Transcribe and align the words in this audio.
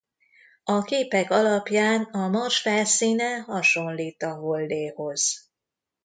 A 0.63 0.81
képek 0.81 1.31
alapján 1.31 2.03
a 2.03 2.27
Mars 2.27 2.61
felszíne 2.61 3.37
hasonlít 3.37 4.23
a 4.23 4.33
Holdéhoz. 4.33 5.49